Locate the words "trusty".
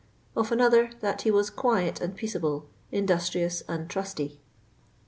3.87-4.39